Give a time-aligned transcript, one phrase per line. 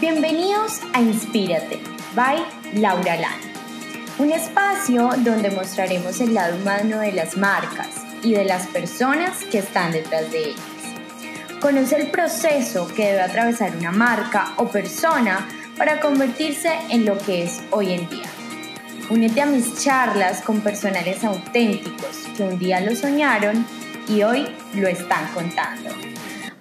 [0.00, 1.78] Bienvenidos a Inspírate,
[2.14, 2.38] by
[2.72, 3.38] Laura Lan.
[4.18, 7.88] Un espacio donde mostraremos el lado humano de las marcas
[8.22, 11.60] y de las personas que están detrás de ellas.
[11.60, 17.42] Conoce el proceso que debe atravesar una marca o persona para convertirse en lo que
[17.42, 18.30] es hoy en día.
[19.10, 23.66] Únete a mis charlas con personales auténticos que un día lo soñaron
[24.08, 26.09] y hoy lo están contando.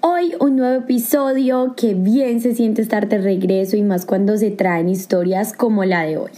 [0.01, 4.49] Hoy un nuevo episodio que bien se siente estar de regreso y más cuando se
[4.49, 6.31] traen historias como la de hoy.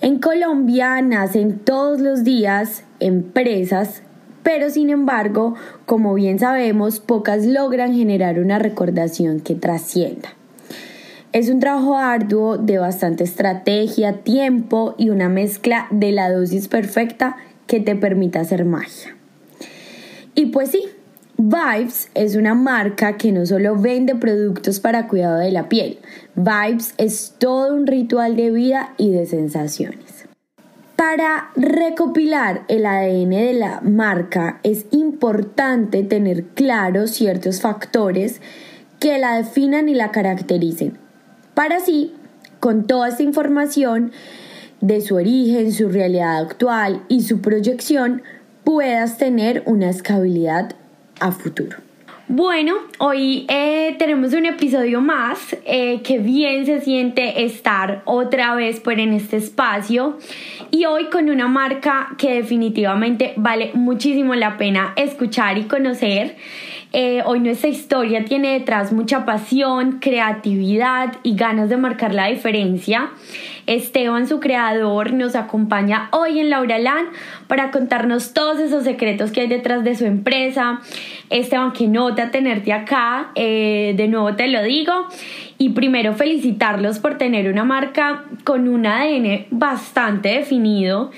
[0.00, 4.02] En Colombia nacen todos los días empresas,
[4.42, 5.54] pero sin embargo,
[5.86, 10.30] como bien sabemos, pocas logran generar una recordación que trascienda.
[11.32, 17.36] Es un trabajo arduo de bastante estrategia, tiempo y una mezcla de la dosis perfecta
[17.68, 19.14] que te permita hacer magia.
[20.34, 20.82] Y pues sí,
[21.44, 25.98] Vibes es una marca que no solo vende productos para cuidado de la piel,
[26.36, 30.28] Vibes es todo un ritual de vida y de sensaciones.
[30.94, 38.40] Para recopilar el ADN de la marca es importante tener claros ciertos factores
[39.00, 40.96] que la definan y la caractericen.
[41.54, 42.14] Para así,
[42.60, 44.12] con toda esta información
[44.80, 48.22] de su origen, su realidad actual y su proyección,
[48.62, 50.76] puedas tener una escalabilidad
[51.22, 51.76] a futuro.
[52.28, 58.80] Bueno, hoy eh, tenemos un episodio más eh, que bien se siente estar otra vez
[58.80, 60.18] por en este espacio
[60.70, 66.36] y hoy con una marca que definitivamente vale muchísimo la pena escuchar y conocer.
[66.94, 73.10] Eh, hoy nuestra historia tiene detrás mucha pasión, creatividad y ganas de marcar la diferencia.
[73.66, 77.08] Esteban, su creador, nos acompaña hoy en Laura Land
[77.46, 80.80] para contarnos todos esos secretos que hay detrás de su empresa.
[81.30, 84.92] Esteban, qué nota tenerte acá, eh, de nuevo te lo digo.
[85.56, 91.10] Y primero felicitarlos por tener una marca con un ADN bastante definido,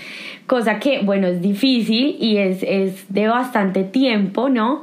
[0.47, 4.83] cosa que, bueno, es difícil y es, es de bastante tiempo, ¿no?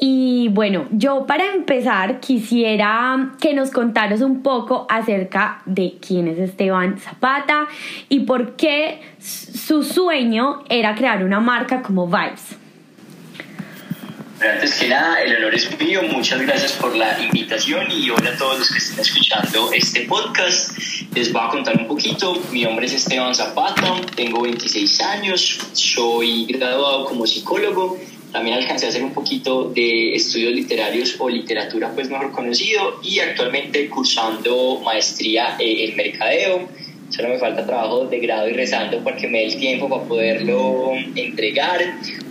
[0.00, 6.38] Y bueno, yo para empezar quisiera que nos contaras un poco acerca de quién es
[6.38, 7.66] Esteban Zapata
[8.08, 12.56] y por qué su sueño era crear una marca como Vibes.
[14.40, 16.00] Antes que nada, el honor es mío.
[16.12, 20.78] Muchas gracias por la invitación y hola a todos los que estén escuchando este podcast.
[21.12, 22.40] Les voy a contar un poquito.
[22.52, 27.98] Mi nombre es Esteban Zapata, tengo 26 años, soy graduado como psicólogo
[28.38, 33.18] también alcancé a hacer un poquito de estudios literarios o literatura, pues mejor conocido, y
[33.18, 36.68] actualmente cursando maestría en mercadeo.
[37.10, 40.92] Solo me falta trabajo de grado y rezando porque me dé el tiempo para poderlo
[41.16, 41.80] entregar.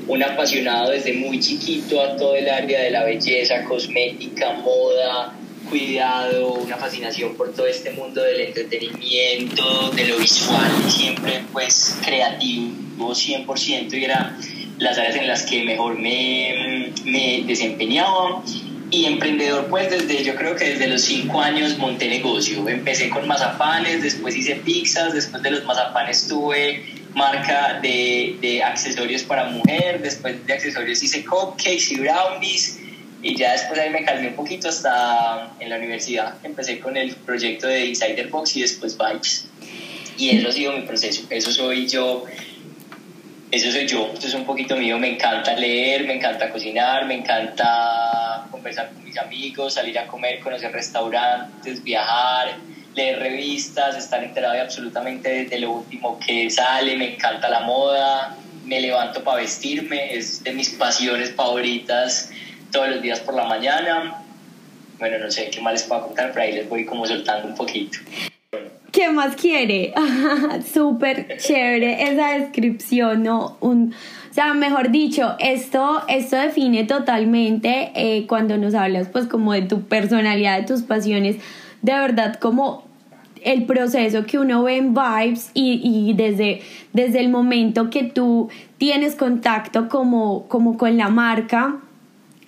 [0.08, 5.36] Un apasionado desde muy chiquito a todo el área de la belleza, cosmética, moda,
[5.70, 13.12] cuidado, una fascinación por todo este mundo del entretenimiento, de lo visual, siempre pues creativo
[13.12, 14.38] 100% y era
[14.78, 18.44] las áreas en las que mejor me, me desempeñaba.
[18.90, 22.68] Y emprendedor pues desde yo creo que desde los cinco años monté negocio.
[22.70, 29.24] Empecé con mazapanes después hice pizzas después de los mazapanes tuve marca de, de accesorios
[29.24, 32.80] para mujer después de accesorios hice cupcakes y brownies
[33.22, 36.36] y ya después ahí me calmé un poquito hasta en la universidad.
[36.44, 39.48] Empecé con el proyecto de Insider Box y después Vibes.
[40.18, 41.24] Y eso ha sido mi proceso.
[41.30, 42.26] Eso soy yo
[43.52, 47.16] eso soy yo, esto es un poquito mío, me encanta leer, me encanta cocinar, me
[47.16, 52.58] encanta conversar con mis amigos, salir a comer, conocer restaurantes, viajar,
[52.94, 58.36] leer revistas, estar enterado de absolutamente de lo último que sale, me encanta la moda,
[58.66, 62.32] me levanto para vestirme, es de mis pasiones favoritas
[62.72, 64.22] todos los días por la mañana.
[65.00, 67.56] Bueno, no sé qué más les puedo contar, pero ahí les voy como soltando un
[67.56, 68.00] poquito.
[68.98, 69.94] ¿Qué más quiere?
[70.74, 73.56] Súper chévere esa descripción, ¿no?
[73.60, 73.94] Un,
[74.32, 79.62] o sea, mejor dicho, esto, esto define totalmente eh, cuando nos hablas pues como de
[79.62, 81.36] tu personalidad, de tus pasiones,
[81.84, 82.86] de verdad como
[83.44, 86.62] el proceso que uno ve en Vibes y, y desde,
[86.94, 88.50] desde el momento que tú
[88.80, 91.82] tienes contacto como, como con la marca,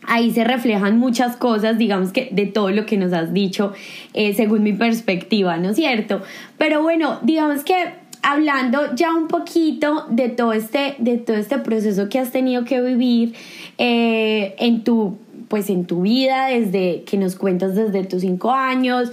[0.09, 3.73] ahí se reflejan muchas cosas, digamos que de todo lo que nos has dicho,
[4.13, 6.21] eh, según mi perspectiva, ¿no es cierto?
[6.57, 7.75] Pero bueno, digamos que
[8.21, 12.81] hablando ya un poquito de todo este, de todo este proceso que has tenido que
[12.81, 13.35] vivir
[13.77, 15.17] eh, en tu
[15.47, 19.11] pues en tu vida desde que nos cuentas desde tus cinco años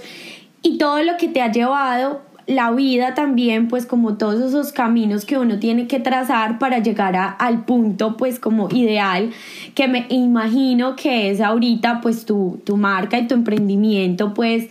[0.61, 5.25] y todo lo que te ha llevado la vida también, pues como todos esos caminos
[5.25, 9.31] que uno tiene que trazar para llegar a, al punto, pues como ideal,
[9.75, 14.69] que me imagino que es ahorita, pues tu, tu marca y tu emprendimiento, pues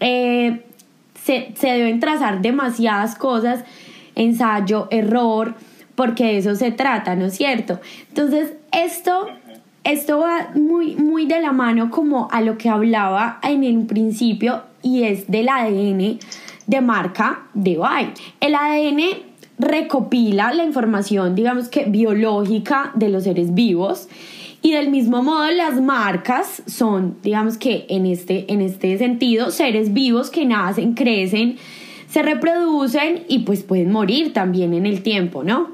[0.00, 0.64] eh,
[1.22, 3.64] se, se deben trazar demasiadas cosas,
[4.16, 5.54] ensayo, error,
[5.94, 7.80] porque de eso se trata, ¿no es cierto?
[8.08, 9.28] Entonces, esto,
[9.84, 14.62] esto va muy, muy de la mano como a lo que hablaba en un principio
[14.82, 16.18] y es del ADN
[16.76, 18.14] de marca de Vibe.
[18.40, 24.08] El ADN recopila la información, digamos que biológica de los seres vivos
[24.62, 29.92] y del mismo modo las marcas son, digamos que en este, en este sentido, seres
[29.92, 31.56] vivos que nacen, crecen,
[32.08, 35.70] se reproducen y pues pueden morir también en el tiempo, ¿no?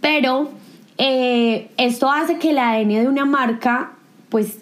[0.00, 0.50] Pero
[0.98, 3.92] eh, esto hace que el ADN de una marca
[4.28, 4.58] pues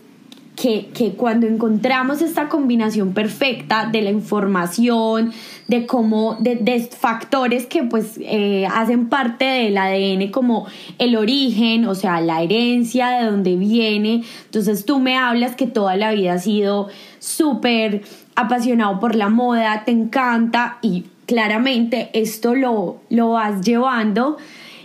[0.56, 5.32] que, cuando encontramos esta combinación perfecta de la información,
[5.66, 10.66] de cómo, de, factores que pues eh, hacen parte del ADN como
[10.98, 14.22] el origen, o sea, la herencia, de dónde viene.
[14.44, 18.02] Entonces tú me hablas que toda la vida has sido súper
[18.36, 24.36] apasionado por la moda, te encanta y claramente esto lo, lo vas llevando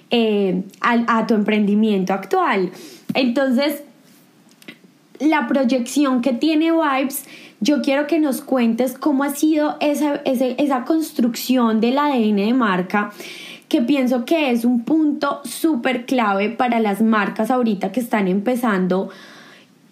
[0.10, 2.72] eh, a tu emprendimiento actual.
[3.14, 3.84] Entonces,
[5.20, 7.26] la proyección que tiene Vibes,
[7.60, 13.12] yo quiero que nos cuentes cómo ha sido esa, esa construcción del ADN de marca
[13.68, 19.10] que pienso que es un punto súper clave para las marcas ahorita que están empezando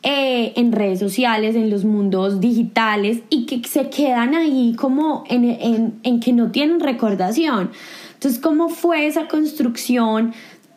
[0.01, 5.43] eh, en redes sociales, en los mundos digitales y que se quedan ahí como en,
[5.45, 7.71] en, en que no tienen recordación.
[8.13, 10.33] Entonces, ¿cómo fue esa construcción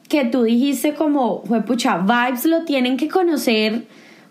[0.09, 3.87] que tú dijiste como, fue pucha, vibes lo tienen que conocer?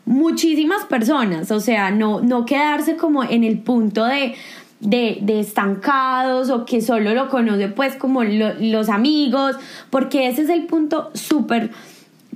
[0.09, 4.33] Muchísimas personas, o sea, no, no quedarse como en el punto de,
[4.79, 9.56] de, estancados o que solo lo conoce pues como los amigos,
[9.91, 11.69] porque ese es el punto súper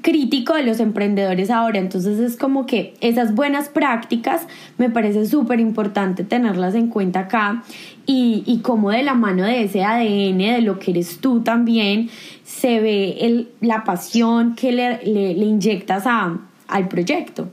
[0.03, 1.79] crítico de los emprendedores ahora.
[1.79, 4.45] Entonces es como que esas buenas prácticas
[4.77, 7.63] me parece súper importante tenerlas en cuenta acá
[8.05, 12.11] y, y como de la mano de ese ADN, de lo que eres tú también,
[12.43, 16.37] se ve el, la pasión que le, le, inyectas a,
[16.67, 17.49] al proyecto.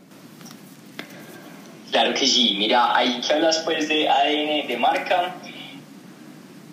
[1.91, 5.35] Claro que sí, mira, ahí que hablas pues de ADN de marca.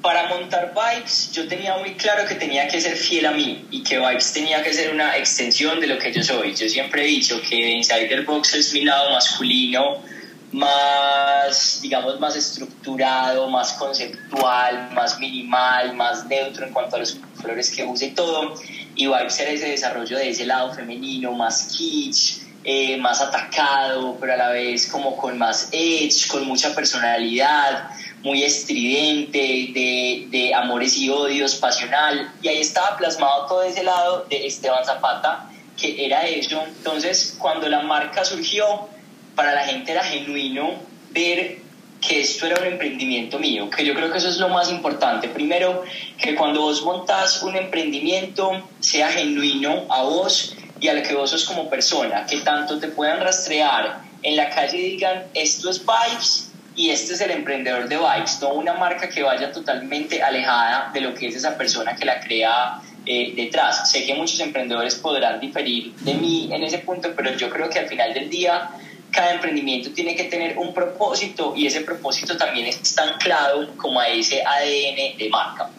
[0.02, 3.82] Para montar Vibes yo tenía muy claro que tenía que ser fiel a mí y
[3.82, 6.54] que Vibes tenía que ser una extensión de lo que yo soy.
[6.54, 10.04] Yo siempre he dicho que Insider Box es mi lado masculino,
[10.52, 17.72] más, digamos, más estructurado, más conceptual, más minimal, más neutro en cuanto a los colores
[17.72, 18.54] que use todo.
[18.96, 24.34] Y Vibes era ese desarrollo de ese lado femenino, más kitsch, eh, más atacado, pero
[24.34, 27.92] a la vez como con más edge, con mucha personalidad,
[28.24, 32.30] muy estridente, de, de amores y odios, pasional.
[32.42, 35.50] Y ahí estaba plasmado todo ese lado de Esteban Zapata,
[35.80, 36.62] que era eso.
[36.68, 38.90] Entonces, cuando la marca surgió,
[39.34, 40.74] para la gente era genuino
[41.12, 41.60] ver
[42.02, 45.30] que esto era un emprendimiento mío, que yo creo que eso es lo más importante.
[45.30, 45.86] Primero,
[46.22, 51.30] que cuando vos montas un emprendimiento sea genuino a vos y a lo que vos
[51.30, 55.80] sos como persona, que tanto te puedan rastrear en la calle y digan, esto es
[55.80, 60.92] Vibes y este es el emprendedor de Vibes, no una marca que vaya totalmente alejada
[60.94, 63.90] de lo que es esa persona que la crea eh, detrás.
[63.90, 67.80] Sé que muchos emprendedores podrán diferir de mí en ese punto, pero yo creo que
[67.80, 68.70] al final del día
[69.12, 74.08] cada emprendimiento tiene que tener un propósito y ese propósito también está anclado como a
[74.10, 75.70] ese ADN de marca.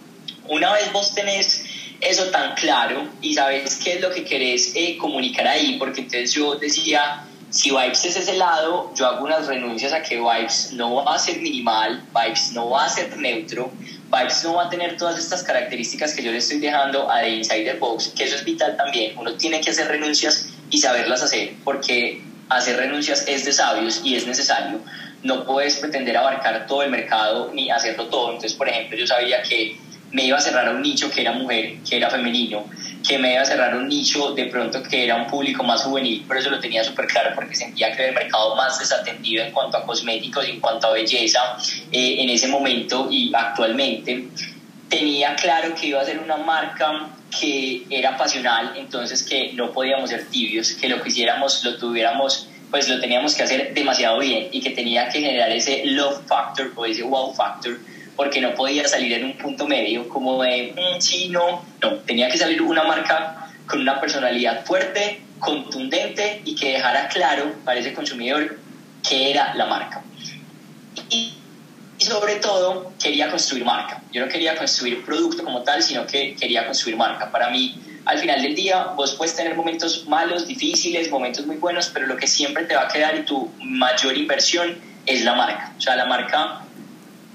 [0.48, 1.64] Una vez vos tenés
[2.00, 6.32] eso tan claro y sabes qué es lo que querés eh, comunicar ahí, porque entonces
[6.32, 10.94] yo decía, si Vibes es ese lado, yo hago unas renuncias a que Vibes no
[10.96, 13.72] va a ser minimal, Vibes no va a ser neutro,
[14.10, 17.30] Vibes no va a tener todas estas características que yo le estoy dejando a The
[17.30, 21.54] Insider Box, que eso es vital también, uno tiene que hacer renuncias y saberlas hacer,
[21.64, 24.80] porque hacer renuncias es de sabios y es necesario.
[25.22, 28.28] No puedes pretender abarcar todo el mercado ni hacerlo todo.
[28.28, 29.76] Entonces, por ejemplo, yo sabía que
[30.12, 32.64] me iba a cerrar un nicho que era mujer, que era femenino,
[33.06, 36.24] que me iba a cerrar un nicho de pronto que era un público más juvenil,
[36.26, 39.52] pero eso lo tenía súper claro porque sentía que era el mercado más desatendido en
[39.52, 41.40] cuanto a cosméticos en cuanto a belleza
[41.92, 44.28] eh, en ese momento y actualmente.
[44.88, 50.08] Tenía claro que iba a ser una marca que era pasional, entonces que no podíamos
[50.08, 54.48] ser tibios, que lo que hiciéramos lo tuviéramos pues lo teníamos que hacer demasiado bien
[54.52, 57.78] y que tenía que generar ese love factor o ese wow factor
[58.18, 62.28] porque no podía salir en un punto medio como de mm, sí, no, no, tenía
[62.28, 67.94] que salir una marca con una personalidad fuerte, contundente y que dejara claro para ese
[67.94, 68.58] consumidor
[69.08, 70.02] qué era la marca.
[71.10, 71.32] Y,
[71.96, 74.02] y sobre todo quería construir marca.
[74.10, 77.30] Yo no quería construir producto como tal, sino que quería construir marca.
[77.30, 81.88] Para mí, al final del día, vos puedes tener momentos malos, difíciles, momentos muy buenos,
[81.94, 85.72] pero lo que siempre te va a quedar y tu mayor inversión es la marca.
[85.78, 86.64] O sea, la marca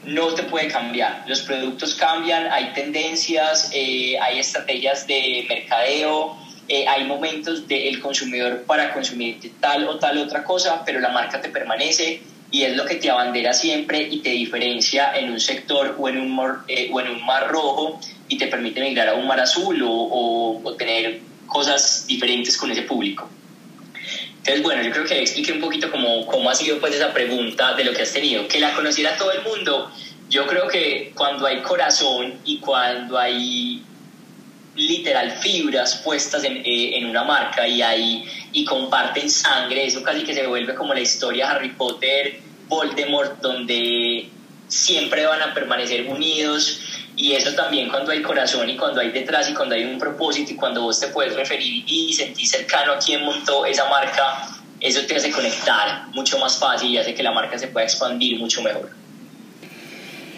[0.05, 1.23] no te puede cambiar.
[1.27, 8.63] Los productos cambian, hay tendencias, eh, hay estrategias de mercadeo, eh, hay momentos del consumidor
[8.63, 12.85] para consumir tal o tal otra cosa, pero la marca te permanece y es lo
[12.85, 16.89] que te abandera siempre y te diferencia en un sector o en un, mar, eh,
[16.93, 20.73] o en un mar rojo y te permite migrar a un mar azul o, o,
[20.75, 23.27] tener cosas diferentes con ese público.
[24.43, 27.75] Entonces, bueno, yo creo que expliqué un poquito cómo, cómo ha sido pues esa pregunta
[27.75, 28.45] de lo que has tenido.
[28.49, 29.89] Que la conociera todo el mundo,
[30.29, 33.81] yo creo que cuando hay corazón y cuando hay
[34.75, 40.23] literal fibras puestas en, eh, en, una marca y hay y comparten sangre, eso casi
[40.23, 44.27] que se vuelve como la historia Harry Potter, Voldemort, donde
[44.67, 46.81] siempre van a permanecer unidos
[47.15, 50.53] y eso también cuando hay corazón y cuando hay detrás y cuando hay un propósito
[50.53, 54.47] y cuando vos te puedes referir y sentir cercano a quien montó esa marca,
[54.79, 58.37] eso te hace conectar mucho más fácil y hace que la marca se pueda expandir
[58.39, 58.89] mucho mejor.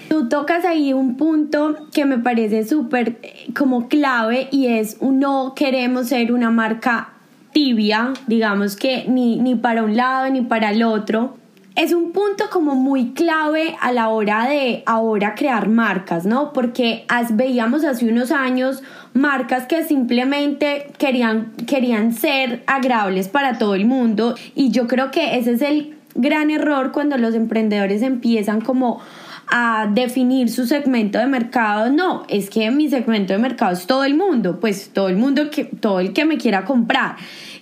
[0.10, 5.53] Tú tocas ahí un punto que me parece súper eh, como clave y es no
[5.55, 7.13] queremos ser una marca
[7.53, 11.38] tibia, digamos que ni, ni para un lado ni para el otro,
[11.75, 16.53] es un punto como muy clave a la hora de ahora crear marcas, ¿no?
[16.53, 18.82] Porque veíamos hace unos años
[19.13, 25.38] marcas que simplemente querían, querían ser agradables para todo el mundo y yo creo que
[25.38, 29.01] ese es el gran error cuando los emprendedores empiezan como
[29.47, 31.91] a definir su segmento de mercado.
[31.91, 35.49] No, es que mi segmento de mercado es todo el mundo, pues todo el mundo
[35.49, 37.15] que todo el que me quiera comprar.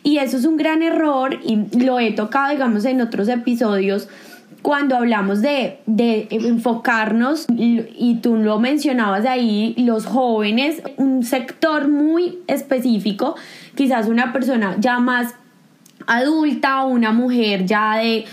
[0.03, 4.09] Y eso es un gran error y lo he tocado, digamos, en otros episodios
[4.61, 12.39] cuando hablamos de, de, enfocarnos, y tú lo mencionabas ahí, los jóvenes, un sector muy
[12.47, 13.35] específico,
[13.75, 15.35] quizás una persona ya más
[16.07, 18.25] adulta una mujer ya de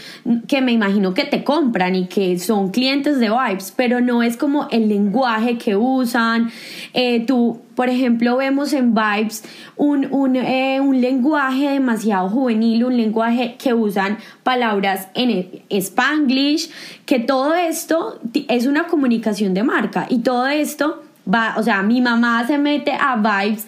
[0.47, 4.37] que me imagino que te compran y que son clientes de Vibes, pero no es
[4.37, 6.51] como el lenguaje que usan.
[6.95, 9.45] Eh, tú, por ejemplo, vemos en Vibes
[9.77, 16.71] un, un, eh, un, lenguaje demasiado juvenil, un lenguaje que usan palabras en spanglish,
[17.07, 22.01] que todo esto es una comunicación de marca y todo esto va, o sea, mi
[22.01, 23.67] mamá se mete a Vibes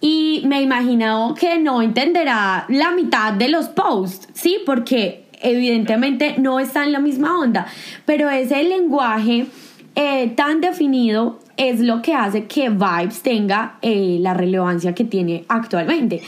[0.00, 4.58] y me imagino que no entenderá la mitad de los posts, ¿sí?
[4.64, 7.66] Porque evidentemente no está en la misma onda,
[8.06, 9.46] pero ese lenguaje
[9.94, 15.44] eh, tan definido es lo que hace que Vibes tenga eh, la relevancia que tiene
[15.48, 16.22] actualmente.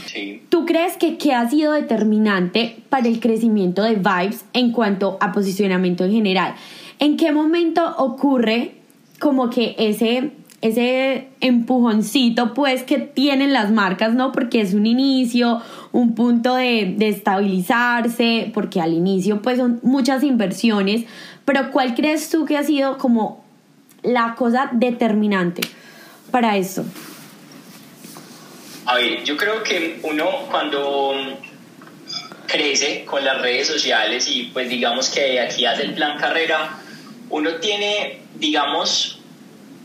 [0.51, 5.33] ¿Tú crees que qué ha sido determinante para el crecimiento de Vibes en cuanto a
[5.33, 6.55] posicionamiento en general?
[6.99, 8.73] ¿En qué momento ocurre
[9.19, 14.33] como que ese ese empujoncito pues que tienen las marcas, ¿no?
[14.33, 20.23] Porque es un inicio, un punto de, de, estabilizarse, porque al inicio pues son muchas
[20.23, 21.05] inversiones,
[21.45, 23.45] pero ¿cuál crees tú que ha sido como
[24.03, 25.63] la cosa determinante
[26.31, 26.85] para eso?
[28.87, 31.15] A ver, yo creo que uno cuando
[32.47, 36.79] crece con las redes sociales y pues digamos que aquí hace el plan carrera,
[37.31, 39.22] uno tiene, digamos,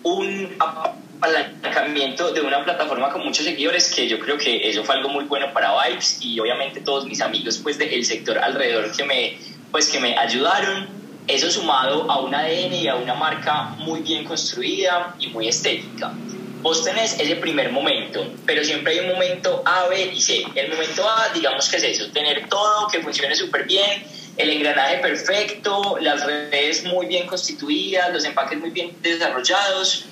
[0.03, 5.09] un apalancamiento de una plataforma con muchos seguidores que yo creo que eso fue algo
[5.09, 9.37] muy bueno para Vibes y obviamente todos mis amigos pues del sector alrededor que me
[9.71, 10.87] pues que me ayudaron
[11.27, 16.13] eso sumado a un ADN y a una marca muy bien construida y muy estética
[16.61, 20.43] vos tenés ese primer momento, pero siempre hay un momento A, B y C.
[20.55, 24.03] El momento A, digamos que es eso, tener todo que funcione súper bien,
[24.37, 30.05] el engranaje perfecto, las redes muy bien constituidas, los empaques muy bien desarrollados.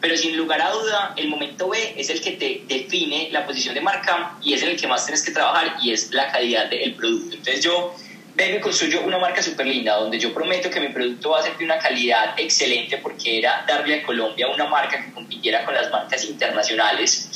[0.00, 3.74] Pero sin lugar a duda, el momento B es el que te define la posición
[3.74, 6.70] de marca y es en el que más tienes que trabajar y es la calidad
[6.70, 7.36] del producto.
[7.36, 7.94] Entonces yo
[8.34, 11.42] vengo y construyo una marca súper linda donde yo prometo que mi producto va a
[11.42, 15.74] ser de una calidad excelente porque era darle a Colombia una marca que compitiera con
[15.74, 17.28] las marcas internacionales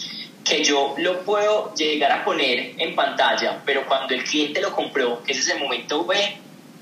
[0.44, 5.22] que yo lo puedo llegar a poner en pantalla, pero cuando el cliente lo compró,
[5.22, 6.16] que ese es el momento B,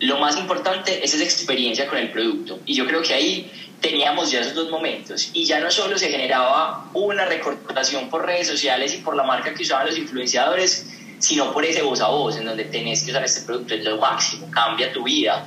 [0.00, 2.58] lo más importante es esa experiencia con el producto.
[2.66, 3.50] Y yo creo que ahí
[3.80, 5.30] teníamos ya esos dos momentos.
[5.32, 9.54] Y ya no solo se generaba una recordación por redes sociales y por la marca
[9.54, 10.86] que usaban los influenciadores,
[11.20, 13.98] sino por ese voz a voz, en donde tenés que usar este producto, es lo
[13.98, 15.46] máximo, cambia tu vida.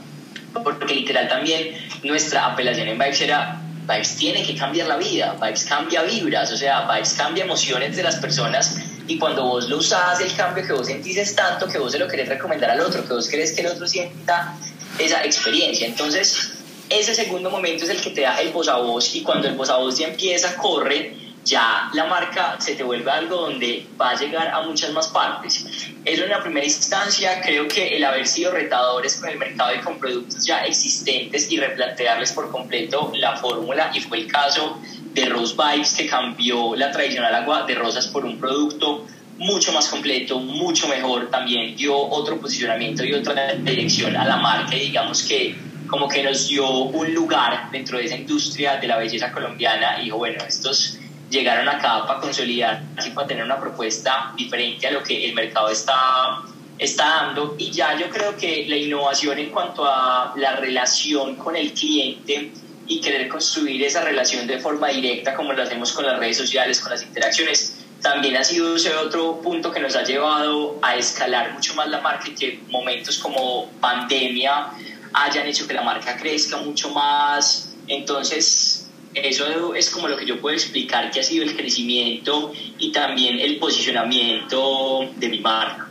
[0.64, 5.66] Porque literal también nuestra apelación en Vibes era Vibes tiene que cambiar la vida, Vibes
[5.66, 8.78] cambia vibras, o sea, Vibes cambia emociones de las personas
[9.08, 12.00] y cuando vos lo usás, el cambio que vos sentís es tanto que vos se
[12.00, 14.56] lo querés recomendar al otro, que vos querés que el otro sienta
[14.98, 15.86] esa experiencia.
[15.86, 16.54] Entonces,
[16.90, 19.56] ese segundo momento es el que te da el voz a voz y cuando el
[19.56, 24.10] voz a voz ya empieza, corre, ya la marca se te vuelve algo donde va
[24.10, 25.66] a llegar a muchas más partes.
[26.04, 29.80] Eso en la primera instancia, creo que el haber sido retadores con el mercado y
[29.80, 34.80] con productos ya existentes y replantearles por completo la fórmula, y fue el caso
[35.14, 39.06] de Rose Vibes, que cambió la tradicional agua de rosas por un producto
[39.38, 44.76] mucho más completo, mucho mejor, también dio otro posicionamiento y otra dirección a la marca
[44.76, 45.56] y digamos que
[45.88, 50.06] como que nos dio un lugar dentro de esa industria de la belleza colombiana y
[50.06, 50.98] dijo, bueno, estos
[51.30, 55.70] llegaron acá para consolidar y para tener una propuesta diferente a lo que el mercado
[55.70, 56.42] está,
[56.78, 57.56] está dando.
[57.58, 62.52] Y ya yo creo que la innovación en cuanto a la relación con el cliente
[62.88, 66.80] y querer construir esa relación de forma directa como lo hacemos con las redes sociales,
[66.80, 71.54] con las interacciones, también ha sido ese otro punto que nos ha llevado a escalar
[71.54, 74.68] mucho más la marca y que momentos como pandemia
[75.14, 77.74] hayan hecho que la marca crezca mucho más.
[77.88, 78.85] Entonces,
[79.16, 83.40] eso es como lo que yo puedo explicar que ha sido el crecimiento y también
[83.40, 85.88] el posicionamiento de mi marca.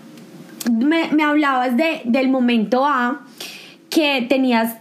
[0.70, 3.26] Me, me hablabas de, del momento A,
[3.90, 4.76] que tenías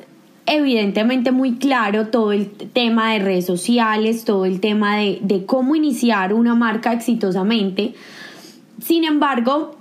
[0.45, 5.75] evidentemente muy claro todo el tema de redes sociales, todo el tema de, de cómo
[5.75, 7.93] iniciar una marca exitosamente.
[8.81, 9.77] Sin embargo,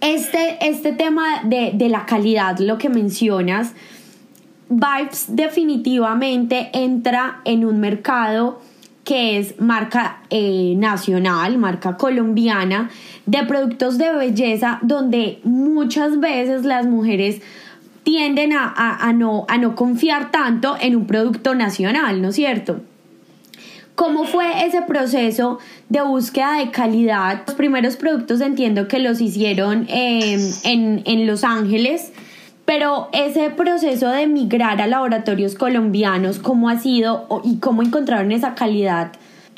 [0.00, 3.72] este, este tema de, de la calidad, lo que mencionas,
[4.74, 8.60] Vibes definitivamente entra en un mercado
[9.04, 12.90] que es marca eh, nacional, marca colombiana,
[13.26, 17.42] de productos de belleza, donde muchas veces las mujeres
[18.02, 22.80] tienden a, no, a no confiar tanto en un producto nacional, ¿no es cierto?
[23.94, 25.58] ¿Cómo fue ese proceso
[25.90, 27.42] de búsqueda de calidad?
[27.46, 32.12] Los primeros productos entiendo que los hicieron eh, en, en Los Ángeles
[32.64, 38.54] pero ese proceso de migrar a laboratorios colombianos, ¿cómo ha sido y cómo encontraron esa
[38.54, 39.12] calidad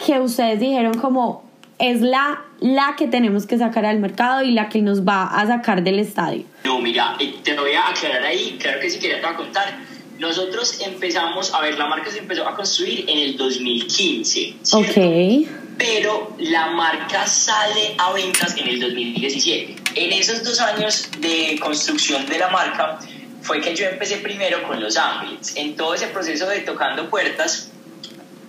[0.05, 1.45] que ustedes dijeron como
[1.79, 5.47] es la, la que tenemos que sacar al mercado y la que nos va a
[5.47, 6.45] sacar del estadio?
[6.65, 9.37] No, mira, eh, te voy a aclarar ahí, claro que si quería te voy a
[9.37, 9.94] contar.
[10.25, 14.55] Nosotros empezamos, a ver, la marca se empezó a construir en el 2015.
[14.73, 15.49] Ok.
[15.77, 19.77] Pero la marca sale a ventas en el 2017.
[19.97, 22.99] En esos dos años de construcción de la marca
[23.43, 25.53] fue que yo empecé primero con Los Ángeles.
[25.57, 27.71] En todo ese proceso de tocando puertas,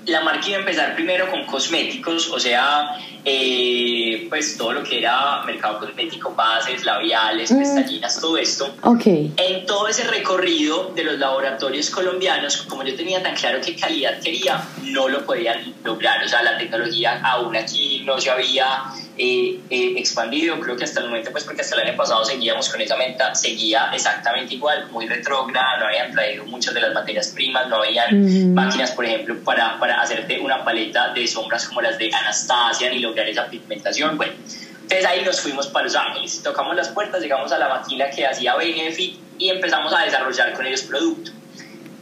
[0.06, 5.00] la marca iba a empezar primero con cosméticos, o sea, eh, pues todo lo que
[5.00, 7.58] era mercado cosmético, bases, labiales, mm.
[7.58, 8.76] pestañinas, todo esto.
[8.84, 9.34] Okay.
[9.38, 14.20] En todo ese recorrido de los laboratorios colombianos, como yo tenía tan claro qué calidad
[14.22, 16.24] quería, no lo podían lograr.
[16.24, 18.84] O sea, la tecnología aún aquí no se había
[19.18, 22.70] eh, eh, expandido, creo que hasta el momento, pues porque hasta el año pasado seguíamos
[22.70, 27.30] con esa meta, seguía exactamente igual, muy retrógrada, no habían traído muchas de las materias
[27.30, 31.98] primas, no habían máquinas, por ejemplo, para, para hacerte una paleta de sombras como las
[31.98, 34.34] de Anastasia, ni lograr esa pigmentación, bueno.
[34.82, 38.26] Entonces ahí nos fuimos para Los Ángeles, tocamos las puertas, llegamos a la máquina que
[38.26, 41.34] hacía Benefit y empezamos a desarrollar con ellos productos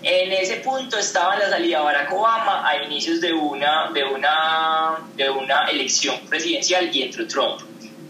[0.03, 4.97] en ese punto estaba en la salida Barack Obama a inicios de una, de una,
[5.15, 7.61] de una elección presidencial y entró Trump.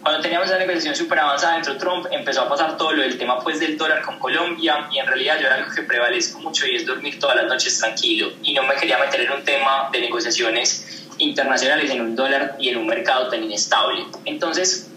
[0.03, 3.39] Cuando teníamos esa negociación súper avanzada dentro Trump, empezó a pasar todo lo del tema
[3.39, 6.75] pues del dólar con Colombia y en realidad yo era algo que prevalezco mucho y
[6.75, 10.01] es dormir todas las noches tranquilo y no me quería meter en un tema de
[10.01, 14.05] negociaciones internacionales en un dólar y en un mercado tan inestable.
[14.25, 14.89] Entonces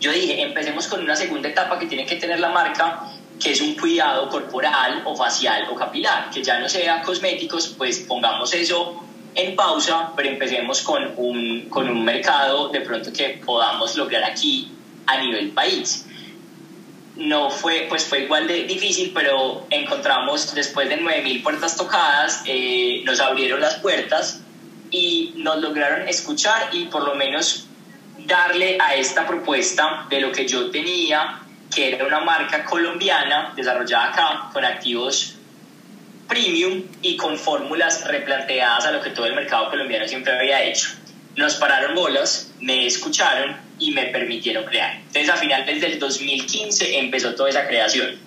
[0.00, 3.60] yo dije, empecemos con una segunda etapa que tiene que tener la marca que es
[3.60, 9.05] un cuidado corporal o facial o capilar, que ya no sea cosméticos, pues pongamos eso
[9.36, 14.72] en pausa, pero empecemos con un, con un mercado de pronto que podamos lograr aquí
[15.06, 16.06] a nivel país.
[17.16, 23.02] No fue, pues fue igual de difícil, pero encontramos después de 9.000 puertas tocadas, eh,
[23.04, 24.40] nos abrieron las puertas
[24.90, 27.66] y nos lograron escuchar y por lo menos
[28.26, 31.42] darle a esta propuesta de lo que yo tenía
[31.74, 35.35] que era una marca colombiana desarrollada acá con activos
[36.28, 40.88] premium y con fórmulas replanteadas a lo que todo el mercado colombiano siempre había hecho.
[41.36, 44.96] Nos pararon bolas, me escucharon y me permitieron crear.
[44.96, 48.18] Entonces, a final del 2015 empezó toda esa creación.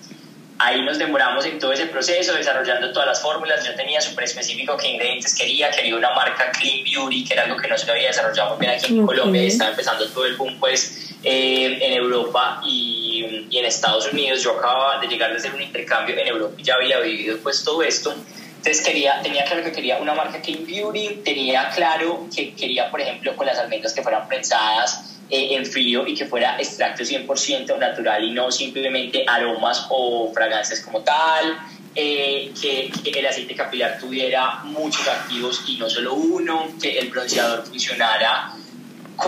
[0.58, 3.66] Ahí nos demoramos en todo ese proceso, desarrollando todas las fórmulas.
[3.66, 5.70] Yo tenía súper específico qué ingredientes quería.
[5.70, 8.72] Quería una marca Clean Beauty, que era algo que no se había desarrollado muy bien
[8.72, 9.42] aquí en Colombia.
[9.42, 14.42] Estaba empezando todo el boom, pues, eh, en Europa y, y, en Estados Unidos.
[14.42, 17.64] Yo acababa de llegar de hacer un intercambio en Europa y ya había vivido, pues,
[17.64, 18.14] todo esto.
[18.60, 23.00] Entonces quería, tenía claro que quería una marca Clean Beauty, tenía claro que quería, por
[23.00, 27.78] ejemplo, con las almendras que fueran prensadas, eh, en frío y que fuera extracto 100%
[27.78, 31.58] natural y no simplemente aromas o fragancias como tal.
[31.94, 37.64] eh, que, el aceite capilar tuviera muchos activos y no solo uno, que el bronceador
[37.66, 38.52] funcionara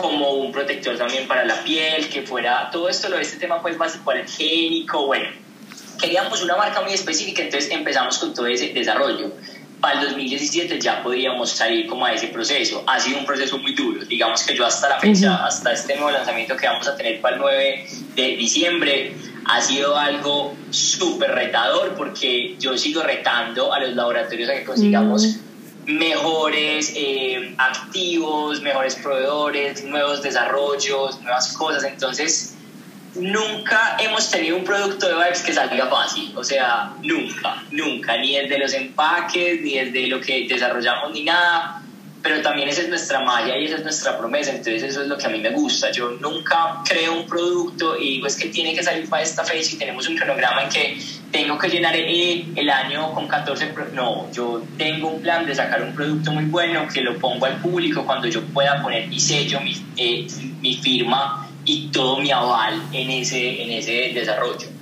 [0.01, 3.61] como un protector también para la piel, que fuera todo esto, lo de este tema
[3.63, 5.29] pues básico alergénico, bueno,
[6.01, 9.33] queríamos una marca muy específica, entonces empezamos con todo ese desarrollo.
[9.81, 12.85] Para el 2017 ya podríamos salir como a ese proceso.
[12.87, 14.05] Ha sido un proceso muy duro.
[14.05, 17.35] Digamos que yo hasta la fecha, hasta este nuevo lanzamiento que vamos a tener para
[17.35, 23.95] el 9 de diciembre, ha sido algo súper retador porque yo sigo retando a los
[23.97, 25.52] laboratorios a que consigamos mm.
[25.87, 31.85] Mejores eh, activos, mejores proveedores, nuevos desarrollos, nuevas cosas.
[31.85, 32.55] Entonces,
[33.15, 36.33] nunca hemos tenido un producto de Vibes que salga fácil.
[36.37, 38.17] O sea, nunca, nunca.
[38.19, 41.83] Ni el de los empaques, ni el de lo que desarrollamos, ni nada
[42.23, 45.19] pero también esa es nuestra malla y esa es nuestra promesa, entonces eso es lo
[45.19, 45.91] que a mí me gusta.
[45.91, 49.75] Yo nunca creo un producto y digo es que tiene que salir para esta fecha
[49.75, 50.99] y tenemos un cronograma en que
[51.33, 53.75] tengo que llenar el, año con 14...
[53.95, 57.57] No, yo tengo un plan de sacar un producto muy bueno que lo pongo al
[57.57, 60.27] público cuando yo pueda poner mi sello, mi, eh,
[60.61, 64.73] mi firma y todo mi aval en ese, en ese desarrollo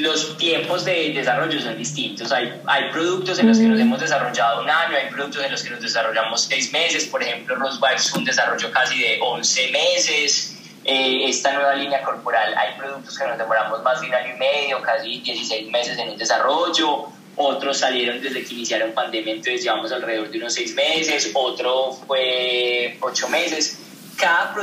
[0.00, 2.32] los tiempos de desarrollo son distintos.
[2.32, 5.62] Hay, hay productos en los que nos hemos desarrollado un año, hay productos en los
[5.62, 7.06] que nos desarrollamos seis meses.
[7.06, 10.55] Por ejemplo, Rosebud es un desarrollo casi de 11 meses.
[10.86, 14.38] Eh, esta nueva línea corporal, hay productos que nos demoramos más de un año y
[14.38, 17.06] medio, casi 16 meses en un desarrollo.
[17.34, 21.32] Otros salieron desde que iniciaron pandemia, entonces llevamos alrededor de unos seis meses.
[21.34, 23.80] Otro fue ocho meses
[24.16, 24.54] cada,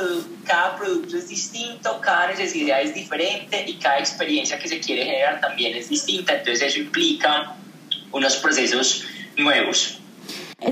[0.45, 5.39] cada producto es distinto, cada necesidad es diferente y cada experiencia que se quiere generar
[5.39, 7.55] también es distinta, entonces eso implica
[8.11, 9.05] unos procesos
[9.37, 9.99] nuevos.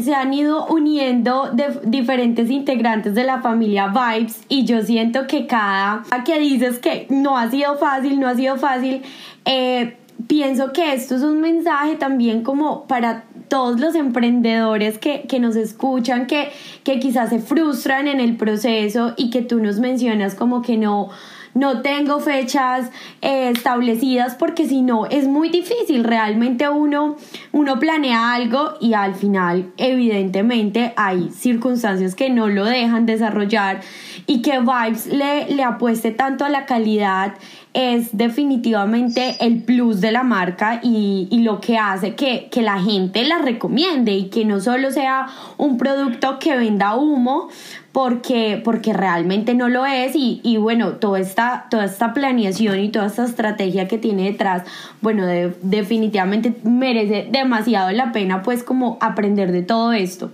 [0.02, 5.48] Se han ido uniendo de diferentes integrantes de la familia Vibes y yo siento que
[5.48, 9.02] cada que dices que no ha sido fácil, no ha sido fácil,
[9.46, 15.58] eh, pienso que esto es un mensaje también como para todos los emprendedores que, nos
[15.58, 16.50] escuchan, que,
[16.84, 21.10] que quizás se frustran en el proceso y que tú nos mencionas como que no,
[21.54, 22.90] no tengo fechas
[23.22, 26.04] eh, establecidas porque si no es muy difícil.
[26.04, 27.18] Realmente uno,
[27.52, 33.82] uno planea algo y al final evidentemente hay circunstancias que no lo dejan desarrollar
[34.28, 37.34] y que Vibes le, le apueste tanto a la calidad
[37.74, 43.40] es definitivamente el plus de la marca y, lo que hace que, la gente la
[43.40, 47.50] recomiende y que no solo sea un producto que venda humo
[47.92, 53.08] porque, porque realmente no lo es y, bueno, toda esta, toda esta planeación y toda
[53.08, 54.64] esta estrategia que tiene detrás,
[55.02, 55.26] bueno,
[55.62, 60.32] definitivamente merece demasiado la pena pues como aprender de todo esto.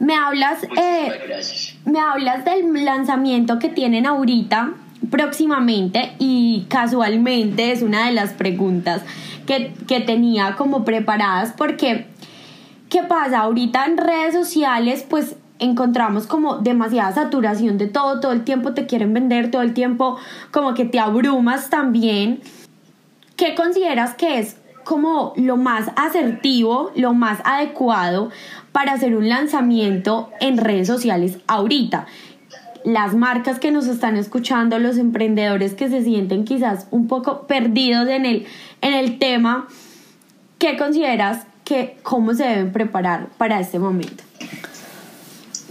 [0.00, 1.12] Me hablas, eh,
[1.84, 4.72] me hablas del lanzamiento que tienen ahorita
[5.10, 9.02] próximamente y casualmente es una de las preguntas
[9.46, 12.06] que, tenía como preparadas porque,
[12.88, 13.40] ¿qué pasa?
[13.40, 18.86] Ahorita en redes sociales pues encontramos como demasiada saturación de todo, todo el tiempo te
[18.86, 20.18] quieren vender, todo el tiempo
[20.50, 22.40] como que te abrumas también.
[23.36, 28.30] ¿Qué consideras que es como lo más asertivo, lo más adecuado
[28.72, 32.06] para hacer un lanzamiento en redes sociales ahorita?
[32.84, 38.08] las marcas que nos están escuchando, los emprendedores que se sienten quizás un poco perdidos
[38.08, 38.46] en el,
[38.80, 39.68] en el tema,
[40.58, 44.24] ¿qué consideras que cómo se deben preparar para este momento?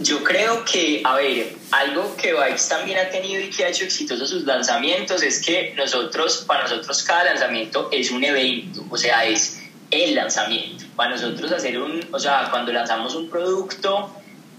[0.02, 3.84] Yo creo que, a ver, algo que Vibes también ha tenido y que ha hecho
[3.84, 9.24] exitosos sus lanzamientos es que nosotros, para nosotros cada lanzamiento es un evento, o sea,
[9.24, 9.62] es
[9.92, 10.86] el lanzamiento.
[10.96, 14.12] Para nosotros hacer un, o sea, cuando lanzamos un producto,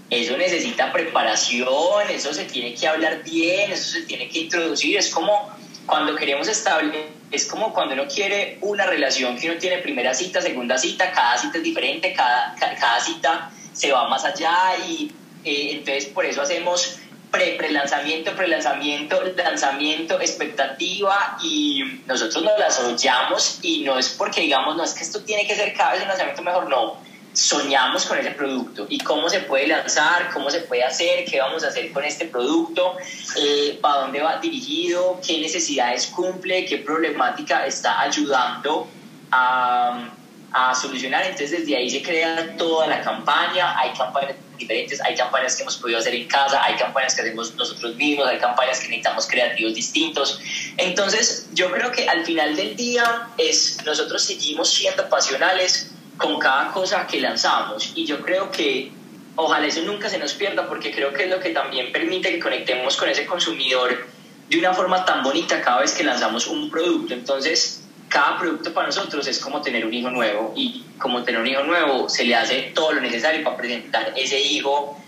[0.09, 5.09] eso necesita preparación, eso se tiene que hablar bien, eso se tiene que introducir, es
[5.09, 5.49] como
[5.85, 10.41] cuando queremos establecer, es como cuando uno quiere una relación que uno tiene primera cita,
[10.41, 15.11] segunda cita, cada cita es diferente, cada, cada cita se va más allá y
[15.45, 16.99] eh, entonces por eso hacemos
[17.33, 24.83] pre-lanzamiento, pre-lanzamiento, lanzamiento, expectativa y nosotros nos las oyamos y no es porque digamos, no
[24.83, 26.97] es que esto tiene que ser cada vez un lanzamiento mejor, no.
[27.33, 31.63] Soñamos con ese producto y cómo se puede lanzar, cómo se puede hacer, qué vamos
[31.63, 32.95] a hacer con este producto,
[33.35, 38.87] eh, para dónde va dirigido, qué necesidades cumple, qué problemática está ayudando
[39.31, 40.11] a,
[40.53, 41.23] a solucionar.
[41.23, 45.77] Entonces desde ahí se crea toda la campaña, hay campañas diferentes, hay campañas que hemos
[45.77, 49.73] podido hacer en casa, hay campañas que hacemos nosotros mismos, hay campañas que necesitamos creativos
[49.73, 50.39] distintos.
[50.77, 56.71] Entonces yo creo que al final del día es nosotros seguimos siendo pasionales con cada
[56.71, 57.91] cosa que lanzamos.
[57.95, 58.91] Y yo creo que
[59.35, 62.39] ojalá eso nunca se nos pierda porque creo que es lo que también permite que
[62.39, 64.07] conectemos con ese consumidor
[64.49, 67.13] de una forma tan bonita cada vez que lanzamos un producto.
[67.13, 67.83] Entonces,
[68.13, 71.63] cada producto para nosotros es como tener un hijo nuevo y como tener un hijo
[71.63, 75.01] nuevo se le hace todo lo necesario para presentar ese hijo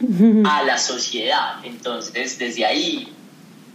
[0.44, 1.64] a la sociedad.
[1.64, 3.14] Entonces, desde ahí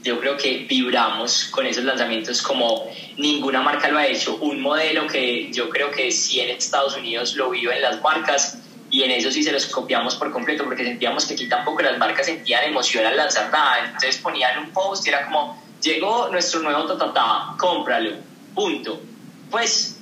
[0.03, 4.37] yo creo que vibramos con esos lanzamientos como ninguna marca lo ha hecho.
[4.40, 8.59] Un modelo que yo creo que sí en Estados Unidos lo viven las marcas
[8.90, 11.97] y en eso sí se los copiamos por completo porque sentíamos que aquí tampoco las
[11.99, 13.85] marcas sentían emoción al lanzar nada.
[13.85, 18.16] Entonces ponían un post y era como, llegó nuestro nuevo tatata, cómpralo,
[18.57, 19.01] punto.
[19.51, 20.01] Pues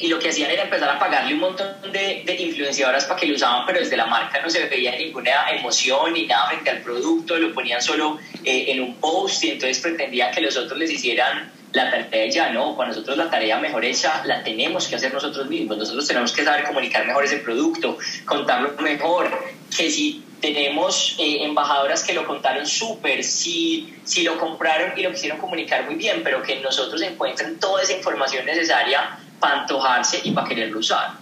[0.00, 3.34] y lo que hacían era empezar a pagarle un montón de, influenciadoras para que lo
[3.34, 7.36] usaban, pero desde la marca no se veía ninguna emoción ni nada frente al producto,
[7.36, 11.50] lo ponían solo eh, en un post y entonces pretendían que los otros les hicieran
[11.72, 12.76] la tarea ya, ¿no?
[12.76, 16.44] Para nosotros la tarea mejor hecha la tenemos que hacer nosotros mismos, nosotros tenemos que
[16.44, 19.36] saber comunicar mejor ese producto, contarlo mejor,
[19.76, 25.10] que si tenemos eh, embajadoras que lo contaron súper, si, si lo compraron y lo
[25.10, 30.32] quisieron comunicar muy bien, pero que nosotros encuentren toda esa información necesaria para antojarse y
[30.32, 31.12] para quererlo usar.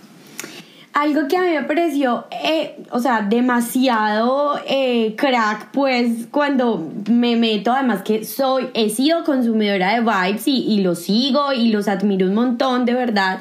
[0.93, 7.37] Algo que a mí me pareció, eh, o sea, demasiado eh, crack, pues cuando me
[7.37, 11.87] meto, además que soy, he sido consumidora de vibes y, y los sigo y los
[11.87, 13.41] admiro un montón, de verdad.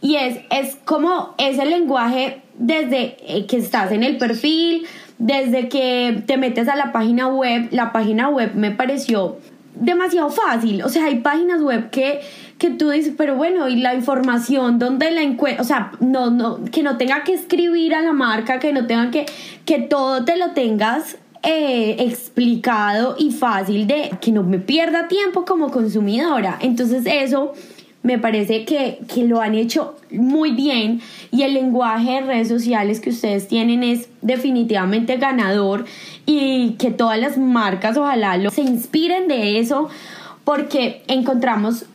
[0.00, 4.86] Y es, es como ese lenguaje desde que estás en el perfil,
[5.18, 9.38] desde que te metes a la página web, la página web me pareció
[9.74, 10.82] demasiado fácil.
[10.82, 12.20] O sea, hay páginas web que
[12.58, 15.62] que tú dices, pero bueno, y la información, ¿dónde la encuentro?
[15.62, 19.10] O sea, no, no, que no tenga que escribir a la marca, que no tenga
[19.10, 19.26] que,
[19.64, 25.44] que todo te lo tengas eh, explicado y fácil de que no me pierda tiempo
[25.44, 26.58] como consumidora.
[26.60, 27.52] Entonces eso
[28.02, 33.00] me parece que, que, lo han hecho muy bien y el lenguaje de redes sociales
[33.00, 35.84] que ustedes tienen es definitivamente ganador
[36.24, 39.88] y que todas las marcas ojalá se inspiren de eso
[40.44, 41.86] porque encontramos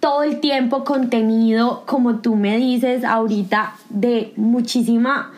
[0.00, 5.32] todo el tiempo contenido, como tú me dices ahorita, de muchísima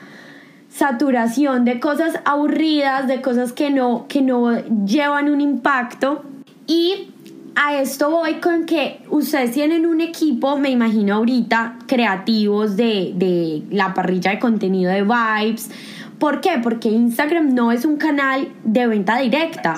[0.71, 6.23] saturación de cosas aburridas, de cosas que no, que no llevan un impacto.
[6.67, 7.11] Y
[7.57, 13.63] a esto voy con que ustedes tienen un equipo, me imagino ahorita, creativos de, de
[13.71, 15.71] la parrilla de contenido de Vibes.
[16.19, 16.61] ¿Por qué?
[16.63, 19.75] Porque Instagram no es un canal de venta directa.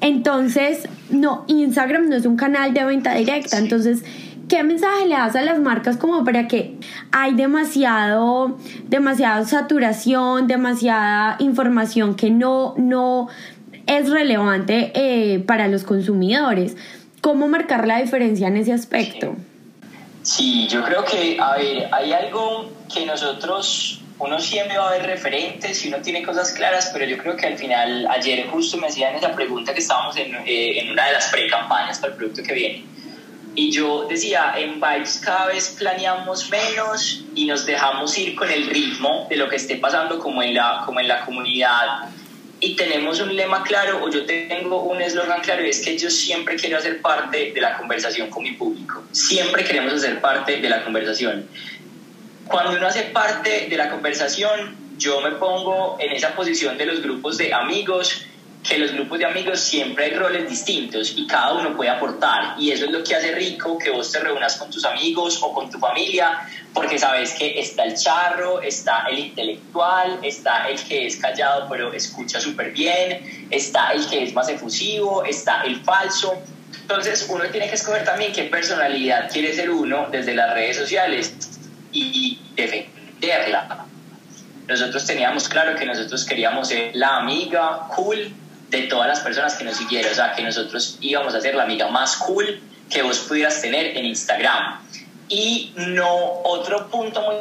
[0.00, 3.58] Entonces, no, Instagram no es un canal de venta directa.
[3.58, 4.04] Entonces,
[4.48, 6.78] ¿qué mensaje le das a las marcas como para que
[7.12, 13.28] hay demasiado, demasiada saturación, demasiada información que no, no
[13.86, 16.76] es relevante eh, para los consumidores?
[17.20, 19.36] ¿Cómo marcar la diferencia en ese aspecto?
[20.22, 25.06] Sí, yo creo que, a ver, hay algo que nosotros uno siempre va a ver
[25.06, 28.86] referentes y uno tiene cosas claras, pero yo creo que al final, ayer justo me
[28.86, 32.42] hacían esa pregunta que estábamos en, eh, en una de las pre-campañas para el producto
[32.42, 32.84] que viene.
[33.54, 38.68] Y yo decía, en Vibes cada vez planeamos menos y nos dejamos ir con el
[38.68, 42.10] ritmo de lo que esté pasando como en la, como en la comunidad.
[42.58, 46.08] Y tenemos un lema claro, o yo tengo un eslogan claro, y es que yo
[46.08, 49.04] siempre quiero hacer parte de la conversación con mi público.
[49.12, 51.46] Siempre queremos hacer parte de la conversación.
[52.46, 57.02] Cuando uno hace parte de la conversación, yo me pongo en esa posición de los
[57.02, 58.24] grupos de amigos,
[58.62, 62.70] que los grupos de amigos siempre hay roles distintos y cada uno puede aportar y
[62.72, 65.70] eso es lo que hace rico que vos te reúnas con tus amigos o con
[65.70, 71.16] tu familia porque sabes que está el charro, está el intelectual, está el que es
[71.16, 76.34] callado pero escucha súper bien, está el que es más efusivo, está el falso.
[76.82, 81.34] Entonces uno tiene que escoger también qué personalidad quiere ser uno desde las redes sociales
[81.92, 83.86] y defenderla.
[84.68, 88.32] Nosotros teníamos claro que nosotros queríamos ser la amiga cool
[88.70, 91.64] de todas las personas que nos siguieron, o sea, que nosotros íbamos a ser la
[91.64, 94.80] amiga más cool que vos pudieras tener en Instagram.
[95.28, 97.36] Y no, otro punto muy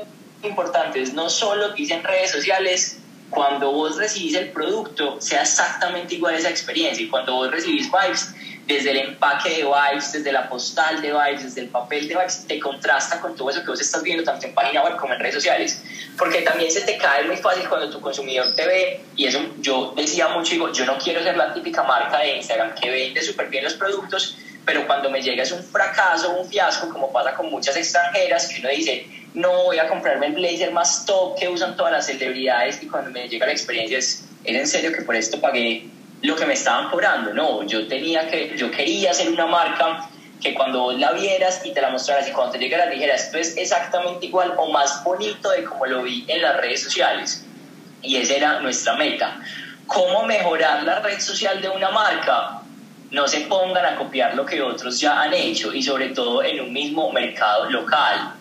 [0.48, 6.36] importante es no solo dicen redes sociales, cuando vos recibís el producto, sea exactamente igual
[6.36, 7.04] esa experiencia.
[7.04, 8.34] Y cuando vos recibís vibes,
[8.68, 12.46] desde el empaque de Vibes, desde la postal de Vibes, desde el papel de Vibes,
[12.48, 15.20] te contrasta con todo eso que vos estás viendo tanto en página web como en
[15.20, 15.84] redes sociales.
[16.18, 19.94] Porque también se te cae muy fácil cuando tu consumidor te ve, y eso yo
[19.96, 23.50] decía mucho, digo, yo no quiero ser la típica marca de Instagram que vende súper
[23.50, 27.52] bien los productos, pero cuando me llega es un fracaso, un fiasco, como pasa con
[27.52, 31.76] muchas extranjeras, que uno dice, no voy a comprarme el blazer más top que usan
[31.76, 35.16] todas las celebridades, y cuando me llega la experiencia es, es en serio que por
[35.16, 35.88] esto pagué
[36.26, 40.10] lo que me estaban cobrando, no, yo tenía que, yo quería ser una marca
[40.42, 43.38] que cuando vos la vieras y te la mostraras y cuando te llegara dijeras, esto
[43.38, 47.46] es exactamente igual o más bonito de como lo vi en las redes sociales.
[48.02, 49.40] Y esa era nuestra meta.
[49.88, 52.62] ¿Cómo mejorar la red social de una marca?
[53.12, 56.60] no se pongan a copiar lo que otros ya han hecho y sobre todo en
[56.60, 58.34] un mismo mercado local.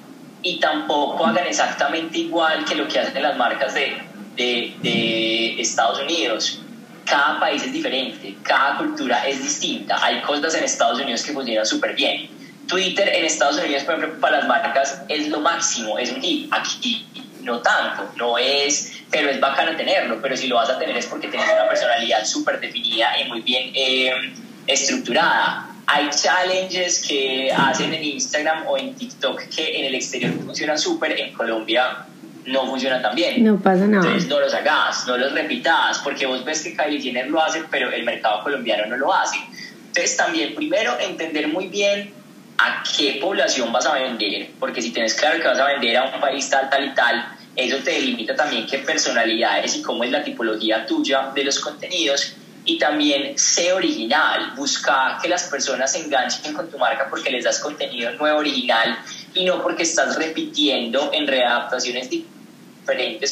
[0.43, 4.03] Y tampoco hagan exactamente igual que lo que hacen las marcas de,
[4.37, 6.61] de, de Estados Unidos.
[7.07, 10.03] Cada país es diferente, cada cultura es distinta.
[10.05, 12.31] Hay cosas en Estados Unidos que funcionan súper bien.
[12.67, 16.53] Twitter en Estados Unidos, por ejemplo, para las marcas es lo máximo, es un hit.
[16.53, 17.07] Aquí
[17.43, 21.07] no tanto, no es, pero es bacano tenerlo, pero si lo vas a tener es
[21.07, 24.33] porque tienes una personalidad súper definida y muy bien eh,
[24.67, 25.71] estructurada.
[25.87, 31.21] Hay challenges que hacen en Instagram o en TikTok que en el exterior funcionan súper,
[31.21, 32.07] en Colombia
[32.47, 33.45] no funciona tan bien.
[33.45, 34.05] No pasa nada.
[34.05, 37.63] Entonces no los hagas, no los repitas, porque vos ves que Kylie Jenner lo hace,
[37.71, 39.39] pero el mercado colombiano no lo hace.
[39.87, 42.13] Entonces también primero entender muy bien
[42.59, 46.05] a qué población vas a vender, porque si tienes claro que vas a vender a
[46.05, 50.11] un país tal, tal y tal, eso te delimita también qué personalidades y cómo es
[50.11, 56.05] la tipología tuya de los contenidos y también sé original, busca que las personas se
[56.05, 58.99] enganchen con tu marca porque les das contenido nuevo, original
[59.35, 62.34] y no porque estás repitiendo en readaptaciones diferentes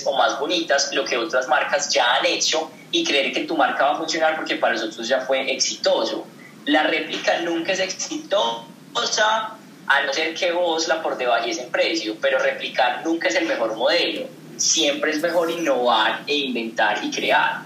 [0.04, 3.84] o más bonitas lo que otras marcas ya han hecho y creer que tu marca
[3.84, 6.26] va a funcionar porque para nosotros ya fue exitoso.
[6.66, 12.16] La réplica nunca es exitosa a no ser que vos la por debajes en precio,
[12.20, 14.26] pero replicar nunca es el mejor modelo.
[14.56, 17.62] Siempre es mejor innovar e inventar y crear.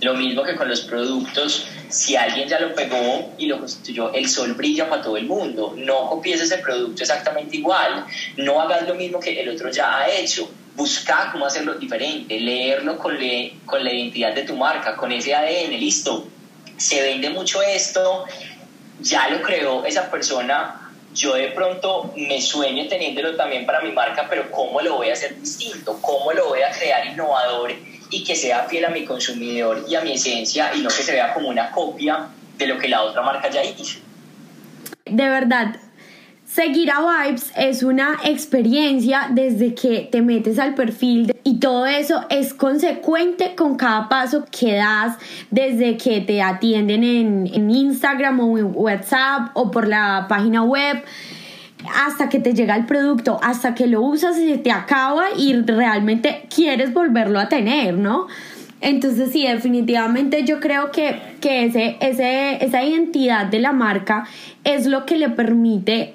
[0.00, 4.28] Lo mismo que con los productos, si alguien ya lo pegó y lo construyó, el
[4.28, 5.74] sol brilla para todo el mundo.
[5.76, 8.06] No copies ese producto exactamente igual.
[8.36, 10.48] No hagas lo mismo que el otro ya ha hecho.
[10.78, 13.18] Busca cómo hacerlo diferente, leerlo con,
[13.66, 16.28] con la identidad de tu marca, con ese ADN, listo.
[16.76, 18.26] Se vende mucho esto,
[19.00, 24.26] ya lo creó esa persona, yo de pronto me sueño teniéndolo también para mi marca,
[24.30, 25.98] pero ¿cómo lo voy a hacer distinto?
[26.00, 27.72] ¿Cómo lo voy a crear innovador
[28.10, 31.10] y que sea fiel a mi consumidor y a mi esencia y no que se
[31.10, 33.98] vea como una copia de lo que la otra marca ya hizo?
[35.04, 35.74] De verdad,
[36.48, 42.24] Seguir a Vibes es una experiencia desde que te metes al perfil y todo eso
[42.30, 45.18] es consecuente con cada paso que das
[45.50, 51.04] desde que te atienden en, Instagram o en WhatsApp o por la página web
[51.94, 55.52] hasta que te llega el producto, hasta que lo usas y se te acaba y
[55.52, 58.26] realmente quieres volverlo a tener, ¿no?
[58.80, 64.26] Entonces sí, definitivamente yo creo que, que ese, ese, esa identidad de la marca
[64.64, 66.14] es lo que le permite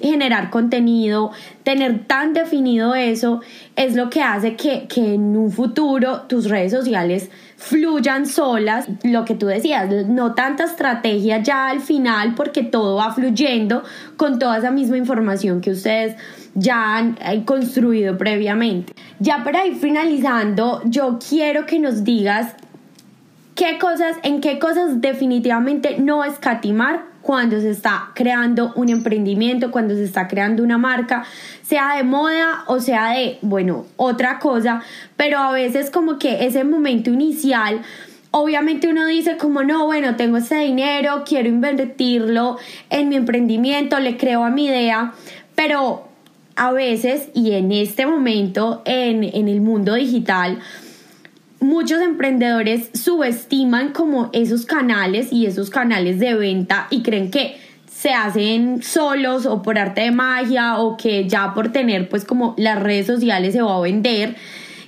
[0.00, 3.42] generar contenido, tener tan definido eso,
[3.76, 9.24] es lo que hace que, que, en un futuro tus redes sociales fluyan solas, lo
[9.24, 13.82] que tú decías, no tanta estrategia ya al final porque todo va fluyendo
[14.16, 16.16] con toda esa misma información que ustedes
[16.54, 18.94] ya han eh, construido previamente.
[19.18, 22.54] Ya para ir finalizando, yo quiero que nos digas
[23.54, 29.96] qué cosas, en qué cosas definitivamente no escatimar cuando se está creando un emprendimiento, cuando
[29.96, 31.24] se está creando una marca,
[31.60, 34.80] sea de moda o sea de, bueno, otra cosa,
[35.16, 37.82] pero a veces como que ese momento inicial,
[38.30, 42.58] obviamente uno dice como no, bueno, tengo ese dinero, quiero invertirlo
[42.90, 45.12] en mi emprendimiento, le creo a mi idea,
[45.56, 46.06] pero
[46.54, 50.60] a veces y en este momento en, en el mundo digital,
[51.60, 57.56] muchos emprendedores subestiman como esos canales y esos canales de venta y creen que
[57.90, 62.54] se hacen solos o por arte de magia o que ya por tener pues como
[62.58, 64.36] las redes sociales se va a vender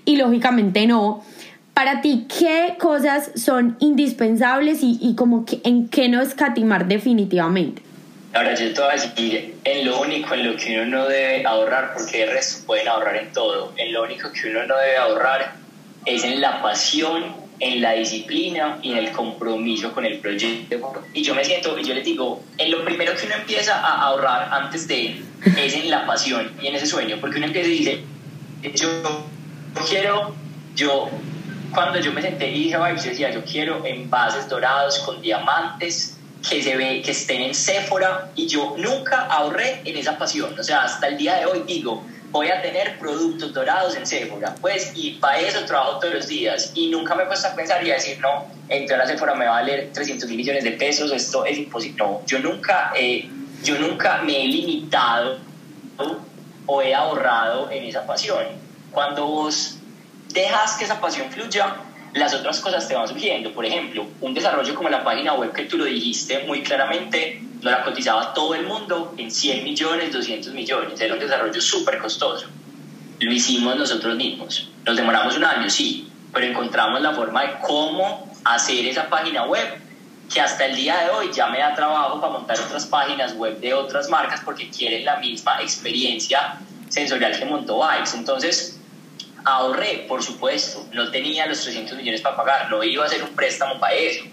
[0.05, 1.25] y lógicamente no.
[1.75, 7.83] Para ti, ¿qué cosas son indispensables y, y como que en qué no escatimar definitivamente?
[8.35, 11.47] Ahora yo te voy a decir en lo único en lo que uno no debe
[11.47, 12.31] ahorrar, porque el
[12.67, 15.55] pueden ahorrar en todo, en lo único que uno no debe ahorrar
[16.05, 21.05] es en la pasión, en la disciplina y en el compromiso con el proyecto.
[21.13, 24.03] Y yo me siento, y yo les digo, en lo primero que uno empieza a
[24.03, 25.23] ahorrar antes de
[25.57, 28.05] es en la pasión y en ese sueño, porque uno empieza y dice,
[28.75, 28.89] yo
[29.89, 30.35] quiero,
[30.75, 31.09] yo,
[31.73, 36.63] cuando yo me senté y dije, yo decía, yo quiero envases dorados con diamantes que
[36.63, 40.85] se ve que estén en Sephora y yo nunca ahorré en esa pasión, o sea,
[40.85, 44.55] hasta el día de hoy digo, voy a tener productos dorados en Sephora.
[44.61, 46.73] Pues, y para eso trabajo todos los días.
[46.75, 49.47] Y nunca me he puesto a pensar y a decir, no, entrar a Sephora me
[49.47, 51.97] va a valer 300 mil millones de pesos, esto es imposible.
[51.99, 53.29] No, yo nunca, eh,
[53.62, 55.39] yo nunca me he limitado
[56.66, 58.45] o he ahorrado en esa pasión.
[58.91, 59.79] Cuando vos
[60.33, 61.76] dejas que esa pasión fluya,
[62.14, 63.53] las otras cosas te van surgiendo.
[63.53, 67.83] Por ejemplo, un desarrollo como la página web que tú lo dijiste muy claramente, la
[67.83, 71.01] cotizaba todo el mundo en 100 millones, 200 millones.
[71.01, 72.47] Era un desarrollo súper costoso.
[73.19, 74.71] Lo hicimos nosotros mismos.
[74.85, 79.81] Nos demoramos un año, sí, pero encontramos la forma de cómo hacer esa página web
[80.33, 83.59] que hasta el día de hoy ya me da trabajo para montar otras páginas web
[83.61, 88.15] de otras marcas porque quieren la misma experiencia sensorial que montó Vibes.
[88.15, 88.79] Entonces,
[89.45, 93.35] ahorré, por supuesto, no tenía los 300 millones para pagar, no iba a hacer un
[93.35, 94.25] préstamo para eso,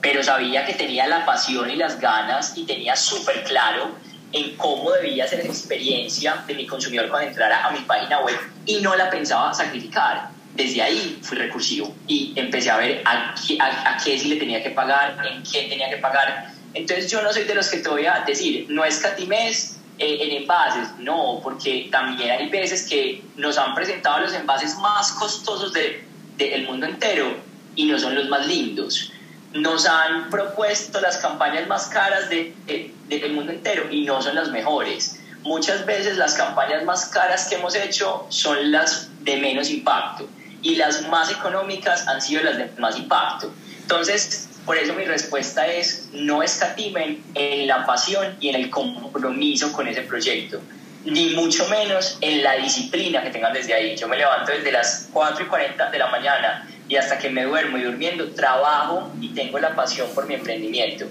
[0.00, 3.94] pero sabía que tenía la pasión y las ganas y tenía súper claro
[4.32, 8.36] en cómo debía ser la experiencia de mi consumidor cuando entrara a mi página web
[8.64, 10.30] y no la pensaba sacrificar.
[10.54, 14.62] Desde ahí fui recursivo y empecé a ver a qué, a, qué sí le tenía
[14.62, 16.52] que pagar, en qué tenía que pagar.
[16.74, 20.42] Entonces yo no soy de los que te voy a decir, no escatimes eh, en
[20.42, 26.04] envases, no, porque también hay veces que nos han presentado los envases más costosos del
[26.36, 27.36] de, mundo entero
[27.74, 29.12] y no son los más lindos
[29.52, 34.50] nos han propuesto las campañas más caras del de, mundo entero y no son las
[34.50, 35.18] mejores.
[35.42, 40.28] Muchas veces las campañas más caras que hemos hecho son las de menos impacto
[40.62, 43.52] y las más económicas han sido las de más impacto.
[43.80, 49.72] Entonces, por eso mi respuesta es no escatimen en la pasión y en el compromiso
[49.72, 50.60] con ese proyecto,
[51.04, 53.96] ni mucho menos en la disciplina que tengan desde ahí.
[53.96, 57.44] Yo me levanto desde las 4 y 40 de la mañana y hasta que me
[57.44, 61.06] duermo y durmiendo, trabajo y tengo la pasión por mi emprendimiento.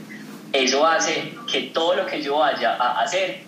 [0.51, 3.43] Eso hace que todo lo que yo vaya a hacer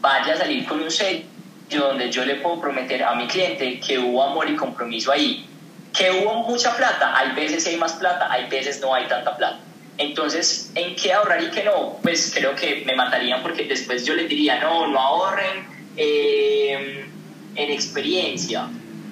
[0.00, 1.26] vaya a salir con un sello
[1.68, 5.44] donde yo le puedo prometer a mi cliente que hubo amor y compromiso ahí.
[5.92, 9.60] Que hubo mucha plata, hay veces hay más plata, hay veces no hay tanta plata.
[9.98, 11.98] Entonces, ¿en qué ahorrar y qué no?
[12.02, 15.66] Pues creo que me matarían porque después yo les diría, no, no ahorren
[15.98, 17.06] eh,
[17.54, 18.66] en experiencia,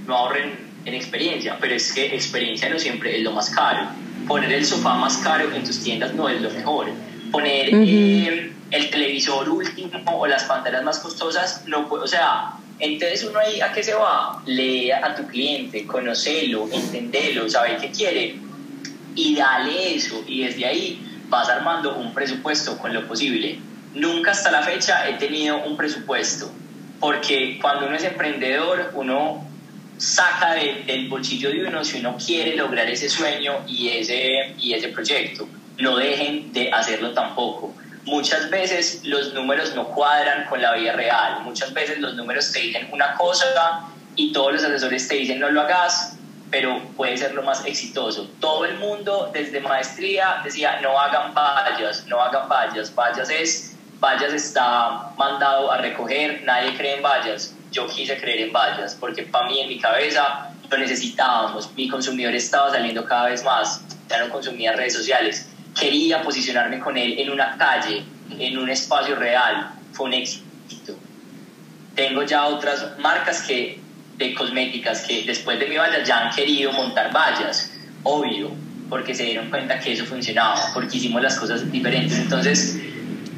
[0.07, 3.89] no ahorren en experiencia, pero es que experiencia no siempre es lo más caro.
[4.27, 6.87] Poner el sofá más caro en tus tiendas no es lo mejor.
[7.31, 13.25] Poner eh, el televisor último o las pantallas más costosas, no puede, o sea, entonces
[13.25, 14.43] uno ahí a qué se va?
[14.47, 18.37] Lee a tu cliente, conocelo, entendelo, sabe qué quiere
[19.15, 23.59] y dale eso y desde ahí vas armando un presupuesto con lo posible.
[23.95, 26.51] Nunca hasta la fecha he tenido un presupuesto
[26.99, 29.44] porque cuando uno es emprendedor uno
[29.99, 34.89] saca del bolsillo de uno si uno quiere lograr ese sueño y ese, y ese
[34.89, 35.49] proyecto.
[35.79, 37.75] No dejen de hacerlo tampoco.
[38.05, 41.43] Muchas veces los números no cuadran con la vida real.
[41.43, 45.51] Muchas veces los números te dicen una cosa y todos los asesores te dicen no
[45.51, 46.17] lo hagas,
[46.51, 48.29] pero puede ser lo más exitoso.
[48.41, 52.95] Todo el mundo desde maestría decía no hagan vallas, no hagan vallas.
[52.95, 58.53] Vallas es, vallas está mandado a recoger, nadie cree en vallas yo quise creer en
[58.53, 63.45] vallas, porque para mí en mi cabeza lo necesitábamos, mi consumidor estaba saliendo cada vez
[63.45, 65.49] más, ya no consumía redes sociales,
[65.79, 68.05] quería posicionarme con él en una calle,
[68.39, 70.97] en un espacio real, fue un éxito.
[71.95, 73.81] Tengo ya otras marcas que,
[74.17, 77.73] de cosméticas que después de mi valla ya han querido montar vallas,
[78.05, 78.51] obvio,
[78.89, 82.19] porque se dieron cuenta que eso funcionaba, porque hicimos las cosas diferentes.
[82.19, 82.79] Entonces,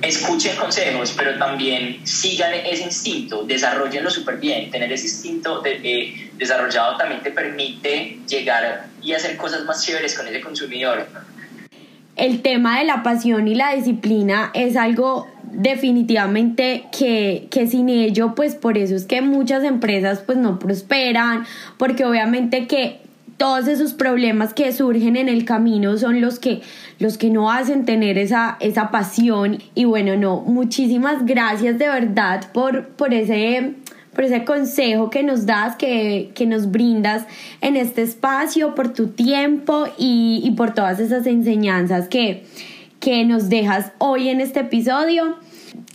[0.03, 4.71] escuchen consejos, pero también sigan ese instinto, desarrollenlo súper bien.
[4.71, 10.27] Tener ese instinto de, desarrollado también te permite llegar y hacer cosas más chéveres con
[10.27, 11.07] ese consumidor.
[12.17, 18.35] El tema de la pasión y la disciplina es algo definitivamente que, que sin ello,
[18.35, 21.47] pues por eso es que muchas empresas pues no prosperan,
[21.79, 23.06] porque obviamente que
[23.37, 26.63] todos esos problemas que surgen en el camino son los que,
[26.99, 29.59] los que no hacen tener esa, esa pasión.
[29.75, 33.75] Y bueno, no, muchísimas gracias de verdad por, por ese
[34.15, 37.27] por ese consejo que nos das, que, que, nos brindas
[37.61, 42.47] en este espacio, por tu tiempo y, y por todas esas enseñanzas que,
[42.99, 45.37] que, nos dejas hoy en este episodio.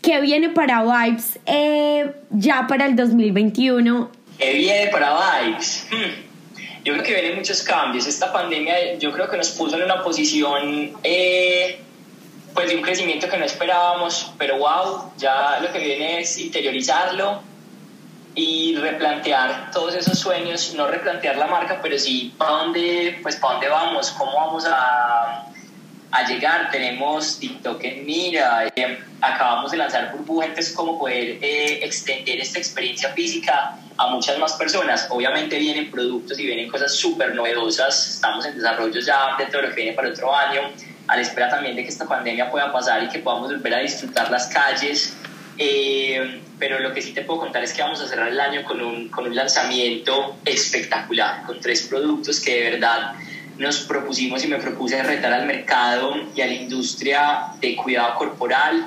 [0.04, 4.12] ¿Qué viene para Vibes eh, ya para el 2021?
[4.38, 5.88] ¿Qué viene para Vibes?
[5.90, 6.31] Hmm.
[6.84, 8.08] Yo creo que vienen muchos cambios.
[8.08, 11.80] Esta pandemia yo creo que nos puso en una posición eh,
[12.54, 17.42] pues de un crecimiento que no esperábamos, pero wow, ya lo que viene es interiorizarlo
[18.34, 23.54] y replantear todos esos sueños, no replantear la marca, pero sí para dónde, pues para
[23.54, 25.51] dónde vamos, cómo vamos a,
[26.12, 26.70] a llegar.
[26.72, 32.60] Tenemos TikTok en mira, eh, acabamos de lanzar Burbuja, entonces cómo poder eh, extender esta
[32.60, 35.08] experiencia física a muchas más personas.
[35.10, 39.70] Obviamente vienen productos y vienen cosas súper novedosas, estamos en desarrollo ya de todo lo
[39.70, 40.62] que viene para otro año,
[41.08, 43.80] a la espera también de que esta pandemia pueda pasar y que podamos volver a
[43.80, 45.16] disfrutar las calles.
[45.58, 48.64] Eh, pero lo que sí te puedo contar es que vamos a cerrar el año
[48.64, 53.14] con un, con un lanzamiento espectacular, con tres productos que de verdad
[53.62, 58.86] nos propusimos y me propuse retar al mercado y a la industria de cuidado corporal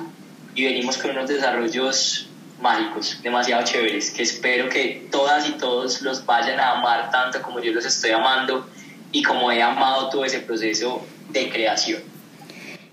[0.53, 2.27] y venimos con unos desarrollos
[2.61, 7.61] mágicos, demasiado chéveres, que espero que todas y todos los vayan a amar tanto como
[7.61, 8.67] yo los estoy amando
[9.13, 12.01] y como he amado todo ese proceso de creación.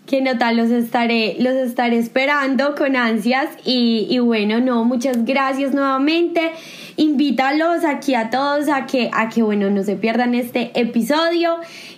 [0.06, 5.72] Qué nota, los estaré, los estaré esperando con ansias y, y bueno, no, muchas gracias
[5.72, 6.52] nuevamente.
[6.96, 11.56] Invítalos aquí a todos a que, a que bueno, no se pierdan este episodio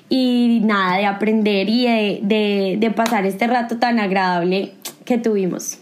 [0.08, 4.72] y nada, de aprender y de, de, de pasar este rato tan agradable
[5.04, 5.78] que tuvimos.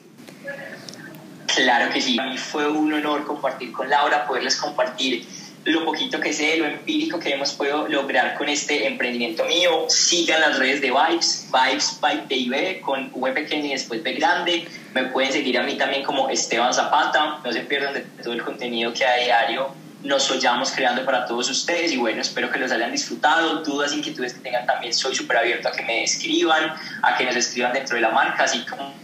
[1.54, 5.26] Claro que sí, fue un honor compartir con Laura, poderles compartir
[5.64, 9.86] lo poquito que sé, lo empírico que hemos podido lograr con este emprendimiento mío.
[9.88, 14.66] Sigan las redes de Vibes, Vibes by PIB con V pequeña y después B grande.
[14.94, 17.38] Me pueden seguir a mí también como Esteban Zapata.
[17.44, 19.68] No se pierdan de todo el contenido que a diario
[20.02, 21.92] nos soñamos creando para todos ustedes.
[21.92, 23.62] Y bueno, espero que los hayan disfrutado.
[23.62, 27.36] Dudas, inquietudes que tengan también, soy súper abierto a que me escriban, a que nos
[27.36, 29.01] escriban dentro de la marca, así como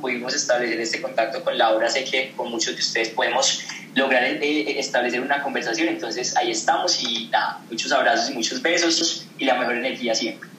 [0.00, 3.62] pudimos establecer este contacto con Laura, sé que con muchos de ustedes podemos
[3.94, 8.60] lograr eh, eh, establecer una conversación, entonces ahí estamos y nada, muchos abrazos y muchos
[8.62, 10.49] besos y la mejor energía siempre.